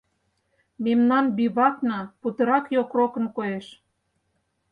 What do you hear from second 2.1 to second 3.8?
путырак йокрокын коеш.